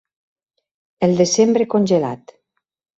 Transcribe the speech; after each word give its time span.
El 1.09 1.15
desembre 1.21 1.69
congelat 1.77 2.39